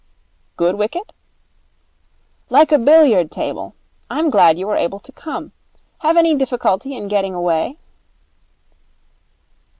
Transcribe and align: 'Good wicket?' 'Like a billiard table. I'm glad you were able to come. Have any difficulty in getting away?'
'Good 0.57 0.79
wicket?' 0.79 1.13
'Like 2.49 2.71
a 2.71 2.79
billiard 2.79 3.29
table. 3.29 3.75
I'm 4.09 4.31
glad 4.31 4.57
you 4.57 4.65
were 4.65 4.75
able 4.75 4.97
to 4.97 5.11
come. 5.11 5.51
Have 5.99 6.17
any 6.17 6.33
difficulty 6.33 6.95
in 6.95 7.07
getting 7.07 7.35
away?' 7.35 7.77